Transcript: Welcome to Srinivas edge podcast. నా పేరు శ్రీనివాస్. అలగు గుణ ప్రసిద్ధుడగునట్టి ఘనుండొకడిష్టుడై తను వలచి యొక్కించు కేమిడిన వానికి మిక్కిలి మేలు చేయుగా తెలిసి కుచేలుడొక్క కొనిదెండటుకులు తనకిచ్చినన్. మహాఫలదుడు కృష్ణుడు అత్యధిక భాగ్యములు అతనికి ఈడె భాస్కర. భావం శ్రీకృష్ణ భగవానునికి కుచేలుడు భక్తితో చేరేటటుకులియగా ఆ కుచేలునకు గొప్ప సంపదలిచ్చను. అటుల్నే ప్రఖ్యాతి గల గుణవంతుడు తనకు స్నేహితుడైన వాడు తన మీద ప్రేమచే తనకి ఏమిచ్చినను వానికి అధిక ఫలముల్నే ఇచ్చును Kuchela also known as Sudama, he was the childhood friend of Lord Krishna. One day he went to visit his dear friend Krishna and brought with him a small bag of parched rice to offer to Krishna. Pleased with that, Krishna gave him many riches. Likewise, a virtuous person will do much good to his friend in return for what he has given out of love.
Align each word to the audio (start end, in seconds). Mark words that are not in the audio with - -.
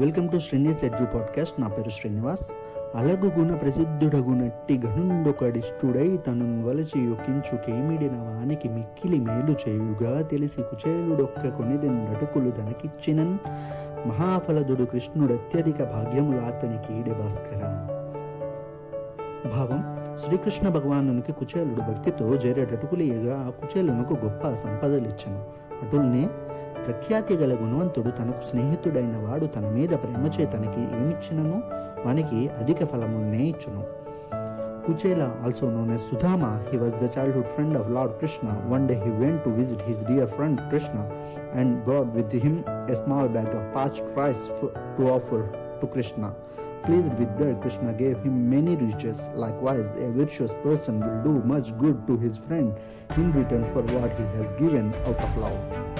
Welcome 0.00 0.28
to 0.28 0.38
Srinivas 0.38 0.84
edge 0.84 1.04
podcast. 1.04 1.60
నా 1.60 1.68
పేరు 1.68 1.90
శ్రీనివాస్. 1.90 2.52
అలగు 2.94 3.40
గుణ 3.40 3.54
ప్రసిద్ధుడగునట్టి 3.54 4.78
ఘనుండొకడిష్టుడై 4.78 6.16
తను 6.16 6.68
వలచి 6.68 7.00
యొక్కించు 7.04 7.56
కేమిడిన 7.56 8.12
వానికి 8.12 8.68
మిక్కిలి 8.68 9.20
మేలు 9.20 9.56
చేయుగా 9.68 10.22
తెలిసి 10.22 10.62
కుచేలుడొక్క 10.62 11.48
కొనిదెండటుకులు 11.48 12.50
తనకిచ్చినన్. 12.50 13.38
మహాఫలదుడు 14.08 14.84
కృష్ణుడు 14.84 15.32
అత్యధిక 15.32 15.78
భాగ్యములు 15.78 16.38
అతనికి 16.38 17.00
ఈడె 17.00 17.10
భాస్కర. 17.10 17.58
భావం 19.54 19.98
శ్రీకృష్ణ 20.24 20.68
భగవానునికి 20.68 21.32
కుచేలుడు 21.32 21.80
భక్తితో 21.80 22.34
చేరేటటుకులియగా 22.34 23.40
ఆ 23.40 23.50
కుచేలునకు 23.50 24.24
గొప్ప 24.24 24.54
సంపదలిచ్చను. 24.54 25.44
అటుల్నే 25.82 26.28
ప్రఖ్యాతి 26.84 27.34
గల 27.40 27.52
గుణవంతుడు 27.62 28.10
తనకు 28.18 28.42
స్నేహితుడైన 28.50 29.16
వాడు 29.24 29.46
తన 29.54 29.66
మీద 29.76 29.92
ప్రేమచే 30.02 30.44
తనకి 30.54 30.82
ఏమిచ్చినను 30.98 31.58
వానికి 32.06 32.40
అధిక 32.60 32.84
ఫలముల్నే 32.92 33.42
ఇచ్చును 33.52 33.82
Kuchela 34.84 35.22
also 35.46 35.66
known 35.74 35.90
as 35.96 36.04
Sudama, 36.04 36.50
he 36.70 36.76
was 36.76 36.92
the 36.94 37.08
childhood 37.08 37.48
friend 37.48 37.72
of 37.80 37.90
Lord 37.90 38.12
Krishna. 38.20 38.52
One 38.66 38.84
day 38.86 38.96
he 39.04 39.10
went 39.22 39.38
to 39.44 39.50
visit 39.50 39.80
his 39.82 39.98
dear 40.00 40.26
friend 40.26 40.56
Krishna 40.70 41.02
and 41.52 41.84
brought 41.84 42.08
with 42.18 42.32
him 42.44 42.56
a 42.94 42.96
small 42.96 43.28
bag 43.28 43.50
of 43.58 43.66
parched 43.74 44.08
rice 44.16 44.44
to 44.96 45.10
offer 45.16 45.42
to 45.80 45.86
Krishna. 45.86 46.30
Pleased 46.84 47.14
with 47.18 47.32
that, 47.38 47.60
Krishna 47.60 47.92
gave 47.94 48.18
him 48.20 48.48
many 48.48 48.74
riches. 48.76 49.28
Likewise, 49.36 49.94
a 49.96 50.10
virtuous 50.10 50.54
person 50.62 51.00
will 51.00 51.22
do 51.22 51.34
much 51.46 51.76
good 51.78 52.06
to 52.06 52.16
his 52.16 52.38
friend 52.38 52.74
in 53.16 53.32
return 53.32 53.64
for 53.74 53.82
what 53.94 54.10
he 54.12 54.24
has 54.38 54.54
given 54.54 54.94
out 55.06 55.20
of 55.20 55.36
love. 55.36 55.99